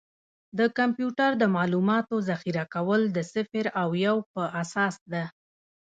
د 0.57 0.59
کمپیوټر 0.77 1.31
د 1.37 1.43
معلوماتو 1.55 2.15
ذخیره 2.29 2.63
کول 2.73 3.01
د 3.15 3.17
صفر 3.33 3.65
او 3.81 3.89
یو 4.05 4.17
په 4.33 4.43
اساس 4.61 4.95
ده. 5.11 5.23